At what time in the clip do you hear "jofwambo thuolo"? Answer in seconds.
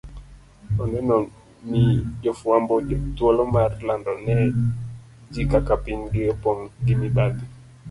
2.23-3.43